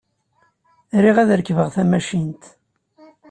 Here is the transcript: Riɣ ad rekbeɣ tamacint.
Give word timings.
Riɣ 1.03 1.17
ad 1.19 1.29
rekbeɣ 1.39 1.67
tamacint. 1.75 2.43